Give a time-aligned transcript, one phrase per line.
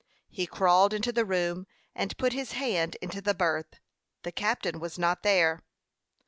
[0.31, 3.75] He crawled into the room, and put his hand into the berth.
[4.23, 5.59] The captain was not there.